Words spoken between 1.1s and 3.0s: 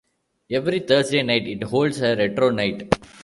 night, it holds a retro night.